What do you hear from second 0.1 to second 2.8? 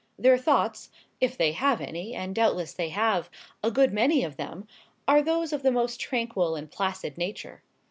Their thoughts if they have any, and doubtless